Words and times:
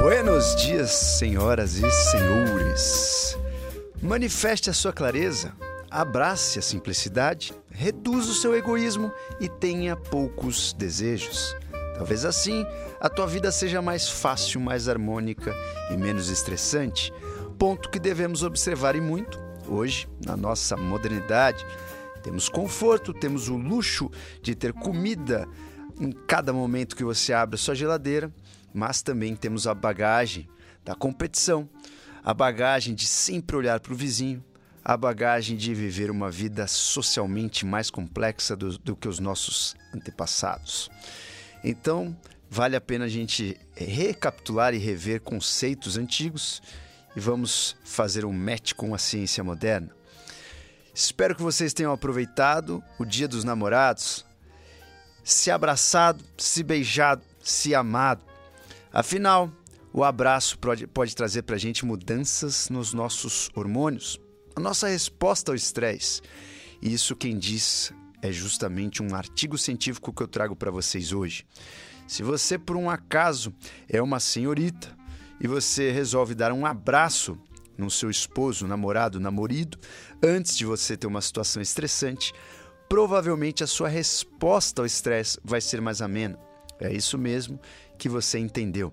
Buenos 0.00 0.54
dias, 0.54 0.92
senhoras 0.92 1.74
e 1.74 1.90
senhores. 1.90 3.36
Manifeste 4.00 4.70
a 4.70 4.72
sua 4.72 4.92
clareza, 4.92 5.52
abrace 5.90 6.60
a 6.60 6.62
simplicidade, 6.62 7.52
reduza 7.68 8.30
o 8.30 8.34
seu 8.34 8.54
egoísmo 8.54 9.10
e 9.40 9.48
tenha 9.48 9.96
poucos 9.96 10.72
desejos. 10.72 11.52
Talvez 11.96 12.24
assim 12.24 12.64
a 13.00 13.08
tua 13.08 13.26
vida 13.26 13.50
seja 13.50 13.82
mais 13.82 14.08
fácil, 14.08 14.60
mais 14.60 14.88
harmônica 14.88 15.52
e 15.90 15.96
menos 15.96 16.30
estressante. 16.30 17.12
Ponto 17.58 17.90
que 17.90 17.98
devemos 17.98 18.44
observar 18.44 18.94
e 18.94 19.00
muito 19.00 19.36
hoje 19.66 20.08
na 20.24 20.36
nossa 20.36 20.76
modernidade. 20.76 21.66
Temos 22.22 22.48
conforto, 22.48 23.12
temos 23.12 23.48
o 23.48 23.56
luxo 23.56 24.08
de 24.40 24.54
ter 24.54 24.72
comida 24.72 25.48
em 26.00 26.12
cada 26.12 26.52
momento 26.52 26.94
que 26.94 27.02
você 27.02 27.32
abre 27.32 27.56
a 27.56 27.58
sua 27.58 27.74
geladeira, 27.74 28.32
mas 28.72 29.02
também 29.02 29.34
temos 29.34 29.66
a 29.66 29.74
bagagem 29.74 30.48
da 30.84 30.94
competição, 30.94 31.68
a 32.24 32.32
bagagem 32.32 32.94
de 32.94 33.06
sempre 33.06 33.56
olhar 33.56 33.80
para 33.80 33.92
o 33.92 33.96
vizinho, 33.96 34.44
a 34.84 34.96
bagagem 34.96 35.56
de 35.56 35.74
viver 35.74 36.10
uma 36.10 36.30
vida 36.30 36.66
socialmente 36.66 37.66
mais 37.66 37.90
complexa 37.90 38.56
do, 38.56 38.78
do 38.78 38.96
que 38.96 39.08
os 39.08 39.18
nossos 39.18 39.76
antepassados. 39.94 40.90
Então, 41.62 42.16
vale 42.48 42.76
a 42.76 42.80
pena 42.80 43.04
a 43.04 43.08
gente 43.08 43.58
recapitular 43.76 44.74
e 44.74 44.78
rever 44.78 45.20
conceitos 45.20 45.96
antigos 45.96 46.62
e 47.14 47.20
vamos 47.20 47.76
fazer 47.84 48.24
um 48.24 48.32
match 48.32 48.72
com 48.74 48.94
a 48.94 48.98
ciência 48.98 49.42
moderna. 49.44 49.90
Espero 50.94 51.34
que 51.34 51.42
vocês 51.42 51.72
tenham 51.72 51.92
aproveitado 51.92 52.82
o 52.98 53.04
Dia 53.04 53.28
dos 53.28 53.44
Namorados, 53.44 54.24
se 55.22 55.50
abraçado, 55.50 56.24
se 56.36 56.62
beijado, 56.62 57.22
se 57.42 57.74
amado. 57.74 58.24
Afinal, 58.92 59.52
o 59.92 60.04
abraço 60.04 60.58
pode, 60.58 61.14
trazer 61.14 61.42
para 61.42 61.56
a 61.56 61.58
gente 61.58 61.84
mudanças 61.84 62.68
nos 62.68 62.92
nossos 62.92 63.50
hormônios, 63.54 64.20
a 64.54 64.60
nossa 64.60 64.88
resposta 64.88 65.52
ao 65.52 65.56
estresse. 65.56 66.22
E 66.80 66.92
isso 66.92 67.16
quem 67.16 67.38
diz 67.38 67.92
é 68.22 68.30
justamente 68.32 69.02
um 69.02 69.14
artigo 69.14 69.56
científico 69.56 70.12
que 70.12 70.22
eu 70.22 70.28
trago 70.28 70.56
para 70.56 70.70
vocês 70.70 71.12
hoje. 71.12 71.46
Se 72.06 72.22
você, 72.22 72.58
por 72.58 72.76
um 72.76 72.88
acaso, 72.88 73.52
é 73.88 74.00
uma 74.00 74.20
senhorita 74.20 74.96
e 75.40 75.46
você 75.46 75.90
resolve 75.90 76.34
dar 76.34 76.52
um 76.52 76.64
abraço 76.64 77.38
no 77.76 77.90
seu 77.90 78.10
esposo, 78.10 78.66
namorado, 78.66 79.20
namorido, 79.20 79.78
antes 80.22 80.56
de 80.56 80.64
você 80.64 80.96
ter 80.96 81.06
uma 81.06 81.20
situação 81.20 81.62
estressante, 81.62 82.32
provavelmente 82.88 83.62
a 83.62 83.66
sua 83.66 83.88
resposta 83.88 84.82
ao 84.82 84.86
estresse 84.86 85.38
vai 85.44 85.60
ser 85.60 85.80
mais 85.80 86.02
amena. 86.02 86.38
É 86.80 86.92
isso 86.92 87.18
mesmo 87.18 87.60
que 87.98 88.08
você 88.08 88.38
entendeu. 88.38 88.92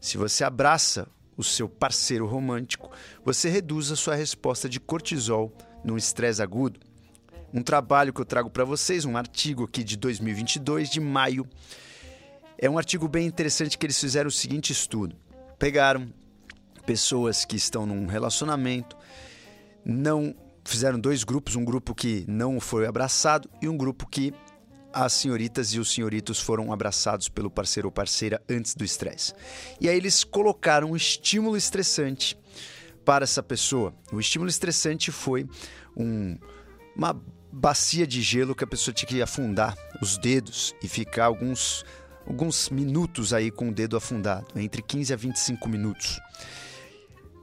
Se 0.00 0.16
você 0.16 0.42
abraça 0.42 1.08
o 1.36 1.44
seu 1.44 1.68
parceiro 1.68 2.26
romântico, 2.26 2.90
você 3.24 3.48
reduz 3.48 3.92
a 3.92 3.96
sua 3.96 4.14
resposta 4.14 4.68
de 4.68 4.80
cortisol 4.80 5.52
no 5.84 5.96
estresse 5.96 6.42
agudo. 6.42 6.80
Um 7.54 7.62
trabalho 7.62 8.12
que 8.12 8.20
eu 8.20 8.24
trago 8.24 8.50
para 8.50 8.64
vocês, 8.64 9.04
um 9.04 9.16
artigo 9.16 9.64
aqui 9.64 9.84
de 9.84 9.96
2022, 9.96 10.90
de 10.90 11.00
maio. 11.00 11.48
É 12.58 12.68
um 12.68 12.76
artigo 12.76 13.06
bem 13.06 13.26
interessante 13.26 13.78
que 13.78 13.86
eles 13.86 13.98
fizeram 13.98 14.28
o 14.28 14.32
seguinte 14.32 14.72
estudo. 14.72 15.16
Pegaram 15.58 16.12
pessoas 16.84 17.44
que 17.44 17.56
estão 17.56 17.86
num 17.86 18.06
relacionamento, 18.06 18.96
não 19.84 20.34
fizeram 20.64 20.98
dois 20.98 21.24
grupos, 21.24 21.56
um 21.56 21.64
grupo 21.64 21.94
que 21.94 22.24
não 22.28 22.60
foi 22.60 22.86
abraçado 22.86 23.48
e 23.62 23.68
um 23.68 23.76
grupo 23.76 24.06
que 24.06 24.34
as 24.92 25.12
senhoritas 25.12 25.74
e 25.74 25.78
os 25.78 25.92
senhoritos 25.92 26.40
foram 26.40 26.72
abraçados 26.72 27.28
pelo 27.28 27.50
parceiro 27.50 27.88
ou 27.88 27.92
parceira 27.92 28.42
antes 28.48 28.74
do 28.74 28.84
estresse. 28.84 29.32
E 29.80 29.88
aí 29.88 29.96
eles 29.96 30.24
colocaram 30.24 30.90
um 30.90 30.96
estímulo 30.96 31.56
estressante 31.56 32.38
para 33.04 33.24
essa 33.24 33.42
pessoa. 33.42 33.94
O 34.12 34.20
estímulo 34.20 34.48
estressante 34.48 35.10
foi 35.10 35.46
um, 35.96 36.38
uma 36.96 37.20
bacia 37.52 38.06
de 38.06 38.20
gelo 38.20 38.54
que 38.54 38.64
a 38.64 38.66
pessoa 38.66 38.94
tinha 38.94 39.08
que 39.08 39.22
afundar 39.22 39.76
os 40.02 40.18
dedos 40.18 40.74
e 40.82 40.88
ficar 40.88 41.26
alguns, 41.26 41.84
alguns 42.26 42.68
minutos 42.68 43.32
aí 43.32 43.50
com 43.50 43.68
o 43.68 43.72
dedo 43.72 43.96
afundado, 43.96 44.46
entre 44.56 44.82
15 44.82 45.12
a 45.12 45.16
25 45.16 45.68
minutos. 45.68 46.20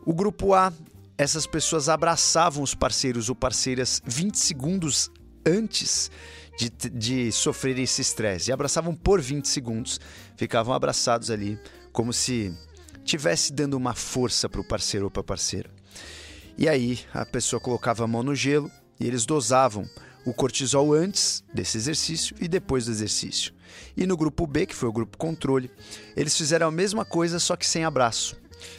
O 0.06 0.14
grupo 0.14 0.54
A, 0.54 0.72
essas 1.18 1.48
pessoas 1.48 1.90
abraçavam 1.90 2.62
os 2.62 2.76
parceiros 2.76 3.30
ou 3.30 3.36
parceiras 3.36 4.02
20 4.06 4.38
segundos 4.38 5.10
antes 5.46 6.12
de, 6.58 6.70
de 6.70 7.32
sofrer 7.32 7.78
esse 7.80 8.02
estresse. 8.02 8.50
E 8.50 8.54
abraçavam 8.54 8.96
por 8.96 9.22
20 9.22 9.48
segundos, 9.48 10.00
ficavam 10.38 10.74
abraçados 10.74 11.30
ali, 11.30 11.60
como 11.92 12.12
se 12.12 12.54
tivesse 13.04 13.54
dando 13.54 13.76
uma 13.76 13.94
força 13.94 14.50
para 14.50 14.62
o 14.62 14.68
parceiro 14.68 15.06
ou 15.06 15.12
para 15.12 15.22
a 15.22 15.26
parceira. 15.26 15.70
E 16.58 16.70
aí 16.70 17.00
a 17.14 17.26
pessoa 17.26 17.60
colocava 17.60 18.04
a 18.04 18.08
mão 18.08 18.24
no 18.24 18.34
gelo 18.34 18.72
e 19.00 19.06
eles 19.06 19.26
dosavam 19.26 19.88
o 20.26 20.34
cortisol 20.34 20.94
antes 20.94 21.44
desse 21.54 21.78
exercício 21.78 22.36
e 22.40 22.48
depois 22.48 22.86
do 22.86 22.92
exercício. 22.92 23.54
E 23.96 24.08
no 24.08 24.18
grupo 24.18 24.48
B, 24.48 24.66
que 24.66 24.76
foi 24.76 24.90
o 24.90 24.94
grupo 24.94 25.18
controle, 25.18 25.70
eles 26.16 26.36
fizeram 26.36 26.68
a 26.68 26.72
mesma 26.72 27.06
coisa, 27.06 27.40
só 27.40 27.56
que 27.56 27.68
sem 27.68 27.84
abraço. 27.84 28.36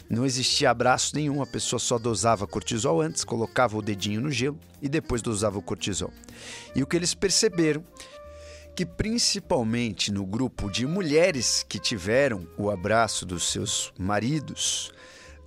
Não 0.09 0.25
existia 0.25 0.69
abraço 0.69 1.15
nenhum, 1.15 1.41
a 1.41 1.45
pessoa 1.45 1.79
só 1.79 1.97
dosava 1.97 2.47
cortisol 2.47 3.01
antes, 3.01 3.23
colocava 3.23 3.77
o 3.77 3.81
dedinho 3.81 4.21
no 4.21 4.31
gelo 4.31 4.59
e 4.81 4.87
depois 4.87 5.21
dosava 5.21 5.57
o 5.57 5.61
cortisol. 5.61 6.11
E 6.75 6.81
o 6.81 6.87
que 6.87 6.95
eles 6.95 7.13
perceberam 7.13 7.83
que 8.75 8.85
principalmente 8.85 10.11
no 10.11 10.23
grupo 10.25 10.69
de 10.69 10.85
mulheres 10.85 11.65
que 11.67 11.79
tiveram 11.79 12.47
o 12.57 12.69
abraço 12.69 13.25
dos 13.25 13.51
seus 13.51 13.91
maridos 13.97 14.91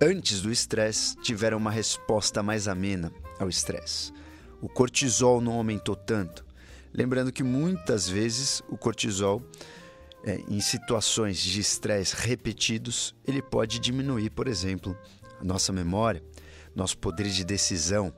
antes 0.01 0.41
do 0.41 0.51
estresse, 0.51 1.15
tiveram 1.21 1.57
uma 1.57 1.69
resposta 1.69 2.41
mais 2.41 2.67
amena 2.67 3.11
ao 3.39 3.47
estresse. 3.47 4.11
O 4.59 4.67
cortisol 4.67 5.39
não 5.39 5.53
aumentou 5.53 5.95
tanto. 5.95 6.43
Lembrando 6.91 7.31
que 7.31 7.43
muitas 7.43 8.09
vezes 8.09 8.63
o 8.67 8.77
cortisol 8.77 9.41
é, 10.23 10.39
em 10.47 10.59
situações 10.59 11.37
de 11.39 11.59
estresse 11.59 12.15
repetidos, 12.15 13.15
ele 13.25 13.41
pode 13.41 13.79
diminuir, 13.79 14.29
por 14.29 14.47
exemplo, 14.47 14.97
a 15.39 15.43
nossa 15.43 15.71
memória, 15.71 16.23
nosso 16.75 16.97
poder 16.97 17.27
de 17.27 17.43
decisão. 17.43 18.13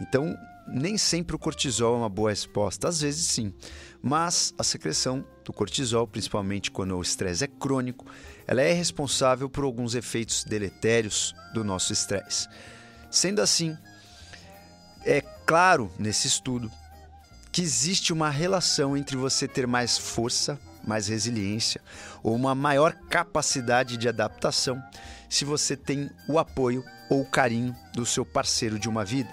Então, 0.00 0.36
nem 0.68 0.96
sempre 0.96 1.34
o 1.34 1.38
cortisol 1.38 1.94
é 1.94 1.98
uma 1.98 2.08
boa 2.08 2.30
resposta, 2.30 2.88
às 2.88 3.00
vezes 3.00 3.26
sim, 3.26 3.52
mas 4.00 4.54
a 4.56 4.62
secreção 4.62 5.24
do 5.44 5.52
cortisol, 5.52 6.06
principalmente 6.06 6.70
quando 6.70 6.96
o 6.96 7.02
estresse 7.02 7.44
é 7.44 7.48
crônico, 7.48 8.06
ela 8.46 8.62
é 8.62 8.72
responsável 8.72 9.50
por 9.50 9.64
alguns 9.64 9.94
efeitos 9.94 10.44
deletérios 10.44 11.34
do 11.52 11.64
nosso 11.64 11.92
estresse. 11.92 12.48
Sendo 13.10 13.40
assim, 13.40 13.76
é 15.04 15.20
claro 15.20 15.90
nesse 15.98 16.28
estudo 16.28 16.70
que 17.50 17.60
existe 17.60 18.12
uma 18.12 18.30
relação 18.30 18.96
entre 18.96 19.16
você 19.16 19.46
ter 19.46 19.66
mais 19.66 19.98
força 19.98 20.58
mais 20.86 21.08
resiliência 21.08 21.80
ou 22.22 22.34
uma 22.34 22.54
maior 22.54 22.92
capacidade 23.08 23.96
de 23.96 24.08
adaptação 24.08 24.82
se 25.28 25.44
você 25.44 25.76
tem 25.76 26.10
o 26.28 26.38
apoio 26.38 26.84
ou 27.08 27.22
o 27.22 27.30
carinho 27.30 27.74
do 27.94 28.04
seu 28.04 28.24
parceiro 28.24 28.78
de 28.78 28.88
uma 28.88 29.04
vida. 29.04 29.30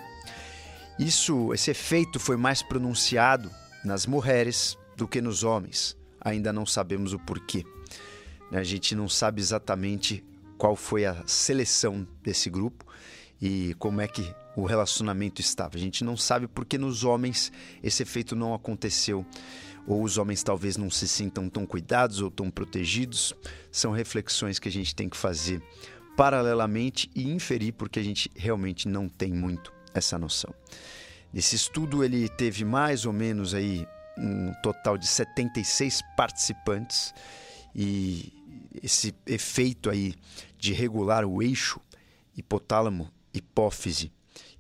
Isso, 0.98 1.54
esse 1.54 1.72
efeito 1.72 2.20
foi 2.20 2.36
mais 2.36 2.62
pronunciado 2.62 3.50
nas 3.84 4.06
mulheres 4.06 4.78
do 4.98 5.08
que 5.08 5.22
nos 5.22 5.44
homens. 5.44 5.96
Ainda 6.20 6.52
não 6.52 6.66
sabemos 6.66 7.14
o 7.14 7.20
porquê. 7.20 7.66
A 8.52 8.64
gente 8.64 8.96
não 8.96 9.08
sabe 9.08 9.40
exatamente 9.42 10.24
qual 10.58 10.76
foi 10.76 11.06
a 11.06 11.24
seleção 11.26 12.06
desse 12.22 12.50
grupo 12.50 12.86
e 13.42 13.74
como 13.80 14.02
é 14.02 14.08
que 14.08 14.36
o 14.56 14.66
relacionamento 14.66 15.40
estava. 15.40 15.78
A 15.78 15.80
gente 15.80 16.04
não 16.04 16.18
sabe 16.18 16.48
porque 16.48 16.78
nos 16.78 17.04
homens 17.04 17.52
esse 17.82 18.04
efeito 18.04 18.36
não 18.36 18.54
aconteceu 18.54 19.26
ou 19.90 20.04
os 20.04 20.20
homens 20.20 20.44
talvez 20.44 20.78
não 20.78 20.92
se 20.92 21.08
sintam 21.08 21.50
tão 21.50 21.66
cuidados 21.66 22.22
ou 22.22 22.30
tão 22.30 22.52
protegidos, 22.52 23.34
são 23.72 23.92
reflexões 23.92 24.60
que 24.60 24.70
a 24.70 24.72
gente 24.72 24.94
tem 24.94 25.10
que 25.10 25.18
fazer 25.18 25.64
paralelamente 26.16 27.10
e 27.16 27.28
inferir 27.28 27.74
porque 27.74 28.00
a 28.00 28.04
gente 28.04 28.30
realmente 28.36 28.88
não 28.88 29.10
tem 29.10 29.34
muito 29.34 29.74
essa 29.92 30.20
noção. 30.20 30.54
Esse 31.34 31.56
estudo 31.56 32.04
ele 32.04 32.30
teve 32.30 32.64
mais 32.64 33.04
ou 33.06 33.12
menos 33.12 33.56
aí 33.56 33.88
um 34.16 34.54
total 34.62 34.96
de 34.96 35.08
76 35.08 36.04
participantes 36.16 37.12
e 37.76 38.32
esse 38.84 39.16
efeito 39.26 39.90
aí 39.90 40.14
de 40.56 40.72
regular 40.72 41.26
o 41.26 41.42
eixo 41.42 41.80
hipotálamo 42.38 43.12
hipófise 43.34 44.12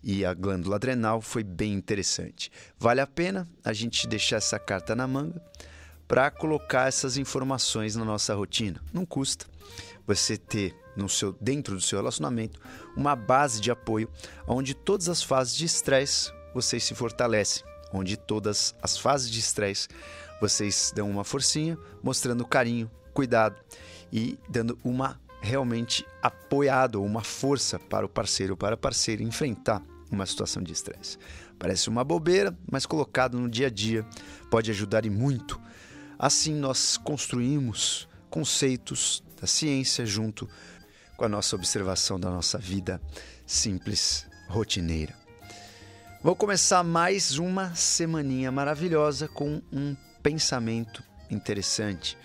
e 0.03 0.25
a 0.25 0.33
glândula 0.33 0.77
adrenal 0.77 1.21
foi 1.21 1.43
bem 1.43 1.73
interessante. 1.73 2.51
Vale 2.77 3.01
a 3.01 3.07
pena 3.07 3.47
a 3.63 3.73
gente 3.73 4.07
deixar 4.07 4.37
essa 4.37 4.57
carta 4.57 4.95
na 4.95 5.07
manga 5.07 5.41
para 6.07 6.31
colocar 6.31 6.87
essas 6.87 7.17
informações 7.17 7.95
na 7.95 8.03
nossa 8.03 8.33
rotina. 8.33 8.81
Não 8.91 9.05
custa 9.05 9.45
você 10.07 10.37
ter 10.37 10.75
no 10.95 11.07
seu 11.07 11.33
dentro 11.39 11.75
do 11.75 11.81
seu 11.81 11.99
relacionamento 11.99 12.59
uma 12.97 13.15
base 13.15 13.61
de 13.61 13.69
apoio 13.69 14.09
onde 14.47 14.73
todas 14.73 15.07
as 15.07 15.21
fases 15.21 15.55
de 15.55 15.65
estresse 15.65 16.31
vocês 16.53 16.83
se 16.83 16.95
fortalecem, 16.95 17.63
onde 17.93 18.17
todas 18.17 18.73
as 18.81 18.97
fases 18.97 19.29
de 19.29 19.39
estresse 19.39 19.87
vocês 20.41 20.91
dão 20.95 21.09
uma 21.09 21.23
forcinha, 21.23 21.77
mostrando 22.01 22.45
carinho, 22.45 22.89
cuidado 23.13 23.55
e 24.11 24.39
dando 24.49 24.79
uma 24.83 25.19
realmente 25.41 26.05
apoiado 26.21 27.01
uma 27.01 27.23
força 27.23 27.79
para 27.79 28.05
o 28.05 28.09
parceiro 28.09 28.53
ou 28.53 28.57
para 28.57 28.75
a 28.75 28.77
parceira 28.77 29.23
enfrentar 29.23 29.81
uma 30.11 30.25
situação 30.25 30.61
de 30.61 30.73
estresse. 30.73 31.17
Parece 31.57 31.89
uma 31.89 32.03
bobeira, 32.03 32.57
mas 32.71 32.85
colocado 32.85 33.39
no 33.39 33.49
dia 33.49 33.67
a 33.67 33.69
dia 33.69 34.05
pode 34.49 34.71
ajudar 34.71 35.05
e 35.05 35.09
muito. 35.09 35.59
Assim 36.17 36.53
nós 36.53 36.97
construímos 36.97 38.07
conceitos 38.29 39.23
da 39.39 39.47
ciência 39.47 40.05
junto 40.05 40.49
com 41.15 41.25
a 41.25 41.29
nossa 41.29 41.55
observação 41.55 42.19
da 42.19 42.29
nossa 42.29 42.57
vida 42.57 43.01
simples, 43.45 44.25
rotineira. 44.47 45.13
Vou 46.21 46.35
começar 46.35 46.83
mais 46.83 47.37
uma 47.37 47.73
semaninha 47.75 48.51
maravilhosa 48.51 49.27
com 49.27 49.61
um 49.71 49.95
pensamento 50.21 51.03
interessante. 51.29 52.17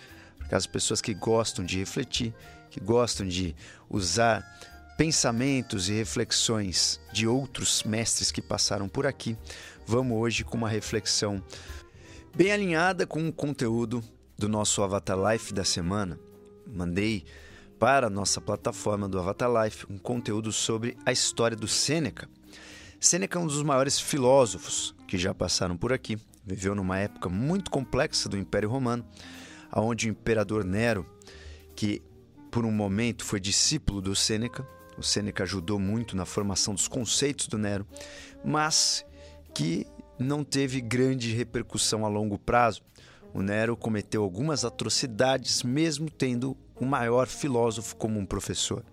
Para 0.48 0.58
as 0.58 0.66
pessoas 0.66 1.00
que 1.00 1.14
gostam 1.14 1.64
de 1.64 1.78
refletir, 1.78 2.34
que 2.74 2.80
gostam 2.80 3.24
de 3.24 3.54
usar 3.88 4.44
pensamentos 4.98 5.88
e 5.88 5.92
reflexões 5.92 7.00
de 7.12 7.24
outros 7.24 7.84
mestres 7.84 8.32
que 8.32 8.42
passaram 8.42 8.88
por 8.88 9.06
aqui, 9.06 9.38
vamos 9.86 10.18
hoje 10.18 10.42
com 10.42 10.56
uma 10.56 10.68
reflexão 10.68 11.40
bem 12.34 12.50
alinhada 12.50 13.06
com 13.06 13.28
o 13.28 13.32
conteúdo 13.32 14.02
do 14.36 14.48
nosso 14.48 14.82
Avatar 14.82 15.16
Life 15.16 15.54
da 15.54 15.62
semana. 15.62 16.18
Mandei 16.66 17.24
para 17.78 18.08
a 18.08 18.10
nossa 18.10 18.40
plataforma 18.40 19.08
do 19.08 19.20
Avatar 19.20 19.50
Life 19.62 19.86
um 19.88 19.96
conteúdo 19.96 20.50
sobre 20.50 20.96
a 21.06 21.12
história 21.12 21.56
do 21.56 21.68
Sêneca. 21.68 22.28
Sêneca 22.98 23.38
é 23.38 23.40
um 23.40 23.46
dos 23.46 23.62
maiores 23.62 24.00
filósofos 24.00 24.96
que 25.06 25.16
já 25.16 25.32
passaram 25.32 25.76
por 25.76 25.92
aqui. 25.92 26.18
Viveu 26.44 26.74
numa 26.74 26.98
época 26.98 27.28
muito 27.28 27.70
complexa 27.70 28.28
do 28.28 28.36
Império 28.36 28.68
Romano, 28.68 29.06
onde 29.72 30.08
o 30.08 30.10
imperador 30.10 30.64
Nero, 30.64 31.06
que 31.76 32.02
por 32.54 32.64
um 32.64 32.70
momento 32.70 33.24
foi 33.24 33.40
discípulo 33.40 34.00
do 34.00 34.14
Sêneca, 34.14 34.64
o 34.96 35.02
Sêneca 35.02 35.42
ajudou 35.42 35.76
muito 35.76 36.16
na 36.16 36.24
formação 36.24 36.72
dos 36.72 36.86
conceitos 36.86 37.48
do 37.48 37.58
Nero, 37.58 37.84
mas 38.44 39.04
que 39.52 39.84
não 40.20 40.44
teve 40.44 40.80
grande 40.80 41.34
repercussão 41.34 42.06
a 42.06 42.08
longo 42.08 42.38
prazo. 42.38 42.80
O 43.34 43.42
Nero 43.42 43.76
cometeu 43.76 44.22
algumas 44.22 44.64
atrocidades, 44.64 45.64
mesmo 45.64 46.08
tendo 46.08 46.56
o 46.76 46.84
maior 46.84 47.26
filósofo 47.26 47.96
como 47.96 48.20
um 48.20 48.24
professor. 48.24 48.84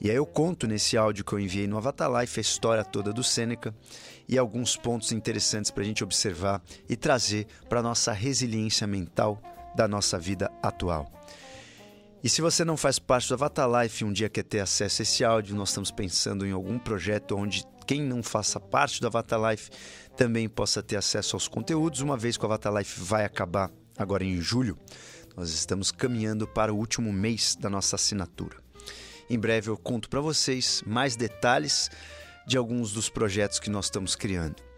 E 0.00 0.08
aí 0.08 0.14
eu 0.14 0.24
conto 0.24 0.68
nesse 0.68 0.96
áudio 0.96 1.24
que 1.24 1.32
eu 1.32 1.40
enviei 1.40 1.66
no 1.66 1.78
Avatar 1.78 2.16
Life 2.20 2.38
a 2.38 2.40
história 2.40 2.84
toda 2.84 3.12
do 3.12 3.24
Sêneca 3.24 3.74
e 4.28 4.38
alguns 4.38 4.76
pontos 4.76 5.10
interessantes 5.10 5.72
para 5.72 5.82
a 5.82 5.86
gente 5.86 6.04
observar 6.04 6.62
e 6.88 6.94
trazer 6.94 7.48
para 7.68 7.80
a 7.80 7.82
nossa 7.82 8.12
resiliência 8.12 8.86
mental 8.86 9.42
da 9.74 9.88
nossa 9.88 10.16
vida 10.16 10.48
atual. 10.62 11.10
E 12.22 12.28
se 12.28 12.42
você 12.42 12.66
não 12.66 12.76
faz 12.76 12.98
parte 12.98 13.28
do 13.28 13.34
Avatar 13.34 13.66
Life 13.80 14.04
e 14.04 14.06
um 14.06 14.12
dia 14.12 14.28
quer 14.28 14.44
ter 14.44 14.60
acesso 14.60 15.00
a 15.00 15.04
esse 15.04 15.24
áudio, 15.24 15.56
nós 15.56 15.70
estamos 15.70 15.90
pensando 15.90 16.46
em 16.46 16.52
algum 16.52 16.78
projeto 16.78 17.34
onde 17.34 17.64
quem 17.86 18.02
não 18.02 18.22
faça 18.22 18.60
parte 18.60 19.00
do 19.00 19.06
Avatar 19.06 19.40
Life 19.50 19.70
também 20.18 20.46
possa 20.46 20.82
ter 20.82 20.96
acesso 20.96 21.34
aos 21.34 21.48
conteúdos, 21.48 22.02
uma 22.02 22.18
vez 22.18 22.36
que 22.36 22.44
o 22.44 22.46
Avatar 22.46 22.76
Life 22.76 23.00
vai 23.00 23.24
acabar 23.24 23.70
agora 23.96 24.22
em 24.22 24.38
julho. 24.38 24.76
Nós 25.34 25.48
estamos 25.48 25.90
caminhando 25.90 26.46
para 26.46 26.74
o 26.74 26.76
último 26.76 27.10
mês 27.10 27.56
da 27.58 27.70
nossa 27.70 27.96
assinatura. 27.96 28.58
Em 29.30 29.38
breve 29.38 29.70
eu 29.70 29.78
conto 29.78 30.10
para 30.10 30.20
vocês 30.20 30.82
mais 30.86 31.16
detalhes 31.16 31.90
de 32.46 32.58
alguns 32.58 32.92
dos 32.92 33.08
projetos 33.08 33.58
que 33.58 33.70
nós 33.70 33.86
estamos 33.86 34.14
criando. 34.14 34.69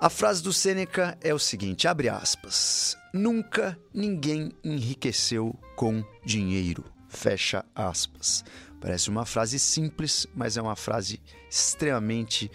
A 0.00 0.08
frase 0.08 0.40
do 0.44 0.52
Sêneca 0.52 1.18
é 1.20 1.34
o 1.34 1.40
seguinte, 1.40 1.88
abre 1.88 2.08
aspas: 2.08 2.96
Nunca 3.12 3.76
ninguém 3.92 4.52
enriqueceu 4.62 5.58
com 5.74 6.04
dinheiro. 6.24 6.84
Fecha 7.08 7.64
aspas. 7.74 8.44
Parece 8.80 9.10
uma 9.10 9.26
frase 9.26 9.58
simples, 9.58 10.24
mas 10.36 10.56
é 10.56 10.62
uma 10.62 10.76
frase 10.76 11.20
extremamente 11.50 12.48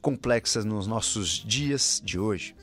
complexa 0.00 0.62
nos 0.62 0.86
nossos 0.86 1.30
dias 1.44 2.00
de 2.04 2.16
hoje. 2.16 2.54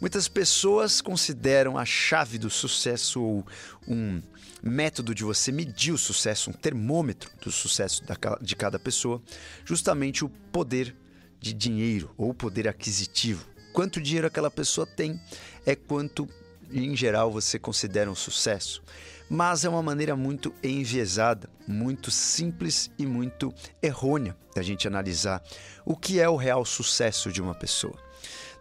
Muitas 0.00 0.28
pessoas 0.28 1.02
consideram 1.02 1.76
a 1.76 1.84
chave 1.84 2.38
do 2.38 2.48
sucesso 2.48 3.20
ou 3.20 3.46
um 3.86 4.22
método 4.62 5.14
de 5.14 5.24
você 5.24 5.52
medir 5.52 5.92
o 5.92 5.98
sucesso, 5.98 6.48
um 6.48 6.54
termômetro 6.54 7.30
do 7.38 7.52
sucesso 7.52 8.02
de 8.40 8.56
cada 8.56 8.78
pessoa, 8.78 9.22
justamente 9.62 10.24
o 10.24 10.30
poder 10.30 10.96
de 11.42 11.52
dinheiro 11.52 12.14
ou 12.16 12.32
poder 12.32 12.68
aquisitivo. 12.68 13.44
Quanto 13.72 14.00
dinheiro 14.00 14.28
aquela 14.28 14.50
pessoa 14.50 14.86
tem 14.86 15.20
é 15.66 15.74
quanto, 15.74 16.28
em 16.70 16.94
geral, 16.94 17.32
você 17.32 17.58
considera 17.58 18.10
um 18.10 18.14
sucesso. 18.14 18.82
Mas 19.28 19.64
é 19.64 19.68
uma 19.68 19.82
maneira 19.82 20.14
muito 20.14 20.54
enviesada, 20.62 21.50
muito 21.66 22.10
simples 22.10 22.90
e 22.98 23.04
muito 23.04 23.52
errônea 23.82 24.36
da 24.54 24.62
gente 24.62 24.86
analisar 24.86 25.42
o 25.84 25.96
que 25.96 26.20
é 26.20 26.28
o 26.28 26.36
real 26.36 26.64
sucesso 26.64 27.32
de 27.32 27.42
uma 27.42 27.54
pessoa. 27.54 27.98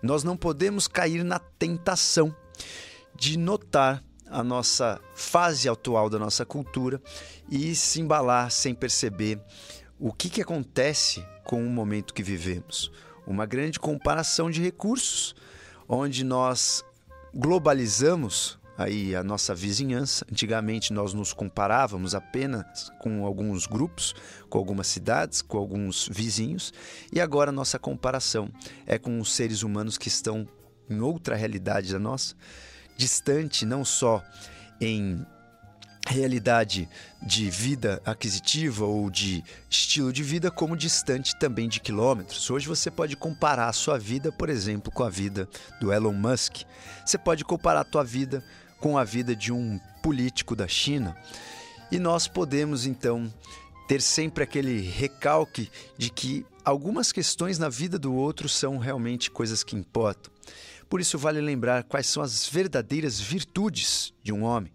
Nós 0.01 0.23
não 0.23 0.35
podemos 0.35 0.87
cair 0.87 1.23
na 1.23 1.37
tentação 1.37 2.35
de 3.15 3.37
notar 3.37 4.03
a 4.27 4.43
nossa 4.43 4.99
fase 5.13 5.67
atual 5.67 6.09
da 6.09 6.17
nossa 6.17 6.45
cultura 6.45 7.01
e 7.49 7.75
se 7.75 7.99
embalar 7.99 8.49
sem 8.49 8.73
perceber 8.73 9.39
o 9.99 10.11
que, 10.13 10.29
que 10.29 10.41
acontece 10.41 11.23
com 11.43 11.65
o 11.65 11.69
momento 11.69 12.13
que 12.13 12.23
vivemos. 12.23 12.91
Uma 13.25 13.45
grande 13.45 13.79
comparação 13.79 14.49
de 14.49 14.61
recursos, 14.61 15.35
onde 15.87 16.23
nós 16.23 16.83
globalizamos 17.33 18.59
aí 18.77 19.15
a 19.15 19.23
nossa 19.23 19.53
vizinhança. 19.53 20.25
Antigamente 20.31 20.93
nós 20.93 21.13
nos 21.13 21.33
comparávamos 21.33 22.15
apenas 22.15 22.91
com 22.99 23.25
alguns 23.25 23.65
grupos, 23.65 24.15
com 24.49 24.57
algumas 24.57 24.87
cidades, 24.87 25.41
com 25.41 25.57
alguns 25.57 26.07
vizinhos, 26.11 26.73
e 27.11 27.19
agora 27.19 27.51
nossa 27.51 27.77
comparação 27.77 28.49
é 28.85 28.97
com 28.97 29.19
os 29.19 29.33
seres 29.33 29.63
humanos 29.63 29.97
que 29.97 30.07
estão 30.07 30.47
em 30.89 30.99
outra 30.99 31.35
realidade 31.35 31.91
da 31.93 31.99
nossa, 31.99 32.35
distante 32.97 33.65
não 33.65 33.85
só 33.85 34.23
em 34.79 35.25
realidade 36.11 36.87
de 37.21 37.49
vida 37.49 38.01
aquisitiva 38.05 38.85
ou 38.85 39.09
de 39.09 39.43
estilo 39.69 40.11
de 40.11 40.21
vida 40.21 40.51
como 40.51 40.75
distante 40.75 41.35
também 41.37 41.69
de 41.69 41.79
quilômetros. 41.79 42.49
Hoje 42.49 42.67
você 42.67 42.91
pode 42.91 43.15
comparar 43.15 43.69
a 43.69 43.73
sua 43.73 43.97
vida, 43.97 44.31
por 44.31 44.49
exemplo, 44.49 44.91
com 44.91 45.03
a 45.03 45.09
vida 45.09 45.47
do 45.79 45.91
Elon 45.91 46.13
Musk. 46.13 46.63
Você 47.05 47.17
pode 47.17 47.45
comparar 47.45 47.81
a 47.81 47.85
tua 47.85 48.03
vida 48.03 48.43
com 48.79 48.97
a 48.97 49.03
vida 49.03 49.35
de 49.35 49.51
um 49.53 49.79
político 50.03 50.55
da 50.55 50.67
China. 50.67 51.15
E 51.91 51.97
nós 51.97 52.27
podemos 52.27 52.85
então 52.85 53.31
ter 53.87 54.01
sempre 54.01 54.43
aquele 54.43 54.81
recalque 54.81 55.69
de 55.97 56.09
que 56.09 56.45
algumas 56.63 57.11
questões 57.11 57.57
na 57.57 57.69
vida 57.69 57.97
do 57.97 58.13
outro 58.13 58.49
são 58.49 58.77
realmente 58.77 59.31
coisas 59.31 59.63
que 59.63 59.75
importam. 59.75 60.31
Por 60.89 60.99
isso 60.99 61.17
vale 61.17 61.39
lembrar 61.39 61.83
quais 61.83 62.07
são 62.07 62.21
as 62.21 62.47
verdadeiras 62.47 63.19
virtudes 63.19 64.13
de 64.21 64.33
um 64.33 64.43
homem. 64.43 64.71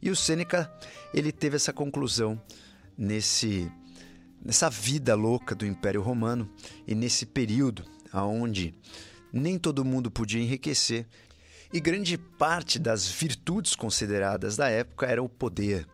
E 0.00 0.10
o 0.10 0.16
Sêneca, 0.16 0.72
ele 1.12 1.32
teve 1.32 1.56
essa 1.56 1.72
conclusão 1.72 2.40
nesse 2.96 3.70
nessa 4.42 4.70
vida 4.70 5.14
louca 5.14 5.54
do 5.54 5.66
Império 5.66 6.00
Romano 6.00 6.50
e 6.86 6.94
nesse 6.94 7.26
período 7.26 7.84
aonde 8.10 8.74
nem 9.32 9.58
todo 9.58 9.84
mundo 9.84 10.10
podia 10.10 10.40
enriquecer 10.40 11.06
e 11.72 11.78
grande 11.78 12.18
parte 12.18 12.78
das 12.78 13.06
virtudes 13.06 13.76
consideradas 13.76 14.56
da 14.56 14.68
época 14.68 15.06
era 15.06 15.22
o 15.22 15.28
poder. 15.28 15.86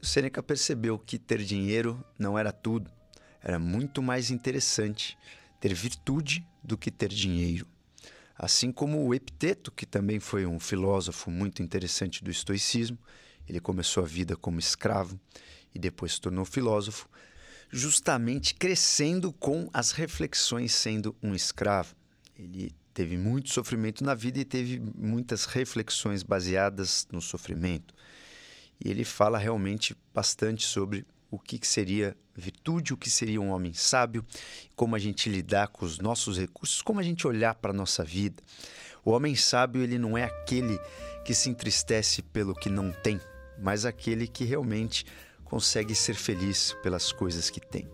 O 0.00 0.06
Sêneca 0.06 0.42
percebeu 0.42 0.98
que 0.98 1.18
ter 1.18 1.42
dinheiro 1.42 2.04
não 2.18 2.38
era 2.38 2.52
tudo, 2.52 2.90
era 3.42 3.58
muito 3.58 4.02
mais 4.02 4.30
interessante 4.30 5.18
ter 5.60 5.74
virtude 5.74 6.46
do 6.62 6.76
que 6.76 6.90
ter 6.90 7.08
dinheiro. 7.08 7.66
Assim 8.42 8.72
como 8.72 9.06
o 9.06 9.14
Epiteto, 9.14 9.70
que 9.70 9.86
também 9.86 10.18
foi 10.18 10.44
um 10.44 10.58
filósofo 10.58 11.30
muito 11.30 11.62
interessante 11.62 12.24
do 12.24 12.28
estoicismo, 12.28 12.98
ele 13.48 13.60
começou 13.60 14.02
a 14.02 14.06
vida 14.06 14.36
como 14.36 14.58
escravo 14.58 15.16
e 15.72 15.78
depois 15.78 16.14
se 16.14 16.20
tornou 16.20 16.44
filósofo, 16.44 17.08
justamente 17.70 18.56
crescendo 18.56 19.32
com 19.32 19.70
as 19.72 19.92
reflexões 19.92 20.74
sendo 20.74 21.14
um 21.22 21.36
escravo. 21.36 21.94
Ele 22.36 22.74
teve 22.92 23.16
muito 23.16 23.48
sofrimento 23.48 24.02
na 24.02 24.12
vida 24.12 24.40
e 24.40 24.44
teve 24.44 24.82
muitas 24.92 25.44
reflexões 25.44 26.24
baseadas 26.24 27.06
no 27.12 27.20
sofrimento. 27.20 27.94
E 28.84 28.90
ele 28.90 29.04
fala 29.04 29.38
realmente 29.38 29.96
bastante 30.12 30.66
sobre 30.66 31.06
o 31.32 31.38
que 31.38 31.58
seria 31.66 32.14
virtude, 32.36 32.92
o 32.92 32.96
que 32.96 33.08
seria 33.08 33.40
um 33.40 33.48
homem 33.48 33.72
sábio, 33.72 34.22
como 34.76 34.94
a 34.94 34.98
gente 34.98 35.30
lidar 35.30 35.68
com 35.68 35.86
os 35.86 35.98
nossos 35.98 36.38
recursos, 36.38 36.82
como 36.82 37.00
a 37.00 37.02
gente 37.02 37.26
olhar 37.26 37.54
para 37.54 37.70
a 37.70 37.74
nossa 37.74 38.04
vida. 38.04 38.42
O 39.02 39.12
homem 39.12 39.34
sábio, 39.34 39.82
ele 39.82 39.98
não 39.98 40.16
é 40.16 40.24
aquele 40.24 40.78
que 41.24 41.34
se 41.34 41.48
entristece 41.48 42.20
pelo 42.20 42.54
que 42.54 42.68
não 42.68 42.92
tem, 42.92 43.18
mas 43.58 43.86
aquele 43.86 44.28
que 44.28 44.44
realmente 44.44 45.06
consegue 45.42 45.94
ser 45.94 46.14
feliz 46.14 46.76
pelas 46.82 47.10
coisas 47.12 47.48
que 47.48 47.60
tem. 47.60 47.88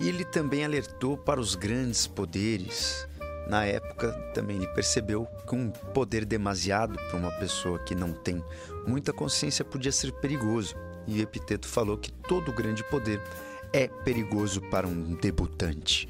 E 0.00 0.08
ele 0.08 0.24
também 0.24 0.64
alertou 0.64 1.18
para 1.18 1.40
os 1.40 1.56
grandes 1.56 2.06
poderes. 2.06 3.04
Na 3.48 3.64
época, 3.64 4.12
também 4.32 4.58
ele 4.58 4.68
percebeu 4.68 5.26
que 5.48 5.56
um 5.56 5.70
poder 5.70 6.24
demasiado 6.24 6.96
para 7.08 7.16
uma 7.16 7.32
pessoa 7.32 7.80
que 7.80 7.96
não 7.96 8.12
tem 8.12 8.44
muita 8.86 9.12
consciência 9.12 9.64
podia 9.64 9.90
ser 9.90 10.12
perigoso. 10.12 10.85
E 11.06 11.20
Epiteto 11.20 11.66
falou 11.66 11.96
que 11.96 12.12
todo 12.12 12.52
grande 12.52 12.82
poder 12.84 13.22
é 13.72 13.88
perigoso 13.88 14.60
para 14.62 14.86
um 14.86 15.14
debutante. 15.14 16.08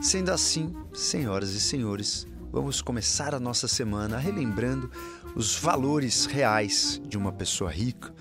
Sendo 0.00 0.30
assim, 0.30 0.74
senhoras 0.92 1.50
e 1.50 1.60
senhores, 1.60 2.26
vamos 2.52 2.82
começar 2.82 3.34
a 3.34 3.40
nossa 3.40 3.66
semana 3.66 4.18
relembrando 4.18 4.90
os 5.34 5.56
valores 5.56 6.26
reais 6.26 7.00
de 7.04 7.16
uma 7.16 7.32
pessoa 7.32 7.70
rica. 7.70 8.12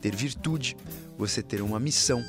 Ter 0.00 0.14
virtude, 0.14 0.76
você 1.16 1.42
ter 1.42 1.62
uma 1.62 1.78
missão, 1.78 2.22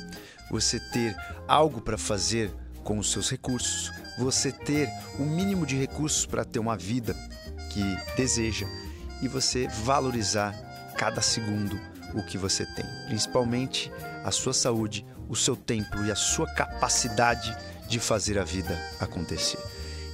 você 0.50 0.78
ter 0.92 1.14
algo 1.48 1.80
para 1.80 1.98
fazer 1.98 2.54
com 2.82 2.98
os 2.98 3.10
seus 3.10 3.30
recursos, 3.30 3.90
você 4.18 4.52
ter 4.52 4.88
o 5.18 5.24
mínimo 5.24 5.66
de 5.66 5.76
recursos 5.76 6.26
para 6.26 6.44
ter 6.44 6.58
uma 6.58 6.76
vida 6.76 7.14
que 7.70 8.14
deseja 8.16 8.66
e 9.22 9.28
você 9.28 9.66
valorizar 9.68 10.52
cada 10.96 11.20
segundo 11.20 11.78
o 12.14 12.22
que 12.24 12.38
você 12.38 12.64
tem, 12.64 12.84
principalmente 13.06 13.90
a 14.24 14.30
sua 14.30 14.52
saúde, 14.52 15.04
o 15.28 15.36
seu 15.36 15.56
tempo 15.56 16.02
e 16.04 16.10
a 16.10 16.14
sua 16.14 16.46
capacidade 16.46 17.54
de 17.88 17.98
fazer 17.98 18.38
a 18.38 18.44
vida 18.44 18.78
acontecer. 19.00 19.58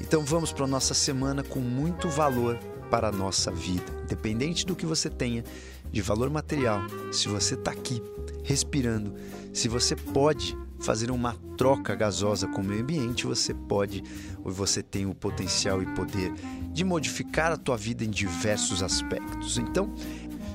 Então 0.00 0.24
vamos 0.24 0.52
para 0.52 0.64
a 0.64 0.68
nossa 0.68 0.94
semana 0.94 1.42
com 1.42 1.60
muito 1.60 2.08
valor 2.08 2.58
para 2.90 3.08
a 3.08 3.12
nossa 3.12 3.50
vida, 3.50 3.84
independente 4.02 4.66
do 4.66 4.74
que 4.74 4.86
você 4.86 5.08
tenha 5.08 5.44
de 5.92 6.00
valor 6.00 6.30
material. 6.30 6.80
Se 7.12 7.28
você 7.28 7.54
está 7.54 7.70
aqui 7.70 8.02
respirando, 8.42 9.14
se 9.52 9.68
você 9.68 9.94
pode 9.94 10.56
fazer 10.80 11.10
uma 11.10 11.36
troca 11.56 11.94
gasosa 11.94 12.48
com 12.48 12.62
o 12.62 12.64
meio 12.64 12.80
ambiente, 12.80 13.26
você 13.26 13.52
pode 13.52 14.02
ou 14.42 14.50
você 14.50 14.82
tem 14.82 15.06
o 15.06 15.14
potencial 15.14 15.82
e 15.82 15.86
poder 15.94 16.32
de 16.72 16.84
modificar 16.84 17.52
a 17.52 17.56
tua 17.56 17.76
vida 17.76 18.04
em 18.04 18.10
diversos 18.10 18.82
aspectos. 18.82 19.58
Então, 19.58 19.92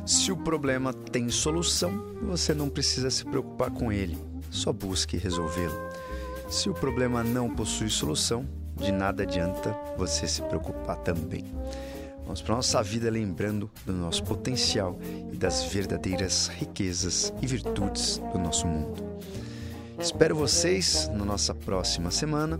se 0.06 0.32
o 0.32 0.38
problema 0.38 0.94
tem 0.94 1.30
solução, 1.30 2.16
você 2.22 2.54
não 2.54 2.70
precisa 2.70 3.10
se 3.10 3.26
preocupar 3.26 3.72
com 3.72 3.92
ele, 3.92 4.18
só 4.52 4.72
busque 4.72 5.18
resolvê-lo. 5.18 5.76
Se 6.48 6.70
o 6.70 6.74
problema 6.76 7.24
não 7.24 7.50
possui 7.50 7.90
solução, 7.90 8.46
de 8.76 8.92
nada 8.92 9.24
adianta 9.24 9.76
você 9.98 10.28
se 10.28 10.44
preocupar 10.44 10.98
também. 10.98 11.44
Vamos 12.24 12.42
para 12.42 12.54
a 12.54 12.58
nossa 12.58 12.84
vida 12.84 13.10
lembrando 13.10 13.70
do 13.84 13.94
nosso 13.94 14.24
potencial 14.24 15.00
e 15.34 15.38
das 15.38 15.64
verdadeiras 15.64 16.48
riquezas 16.48 17.34
e 17.42 17.48
virtudes 17.48 18.20
do 18.32 18.38
nosso 18.38 18.68
mundo. 18.68 19.04
Espero 20.00 20.36
vocês 20.36 21.10
na 21.10 21.26
nossa 21.26 21.56
próxima 21.56 22.12
semana. 22.12 22.60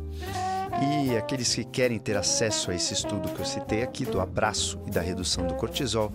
E 1.08 1.16
aqueles 1.16 1.54
que 1.54 1.64
querem 1.64 2.00
ter 2.00 2.18
acesso 2.18 2.72
a 2.72 2.76
esse 2.76 2.94
estudo 2.94 3.30
que 3.30 3.40
eu 3.40 3.46
citei 3.46 3.82
aqui, 3.82 4.04
do 4.04 4.20
abraço 4.20 4.80
e 4.86 4.92
da 4.92 5.02
redução 5.02 5.46
do 5.48 5.54
cortisol, 5.54 6.12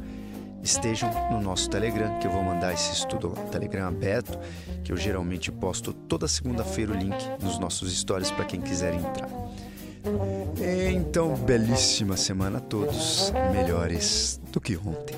estejam 0.63 1.11
no 1.31 1.41
nosso 1.41 1.69
Telegram, 1.71 2.19
que 2.19 2.27
eu 2.27 2.31
vou 2.31 2.43
mandar 2.43 2.73
esse 2.73 2.93
estudo 2.93 3.29
lá, 3.29 3.43
Telegram 3.45 3.89
aberto, 3.89 4.39
que 4.85 4.93
eu 4.93 4.97
geralmente 4.97 5.51
posto 5.51 5.93
toda 5.93 6.29
segunda-feira 6.29 6.93
o 6.93 6.97
link 6.97 7.17
nos 7.43 7.59
nossos 7.59 7.97
stories 7.99 8.31
para 8.31 8.45
quem 8.45 8.61
quiser 8.61 8.95
entrar. 8.95 9.29
Então, 10.93 11.35
belíssima 11.35 12.17
semana 12.17 12.59
a 12.59 12.61
todos, 12.61 13.33
melhores 13.53 14.41
do 14.51 14.61
que 14.61 14.77
ontem. 14.77 15.17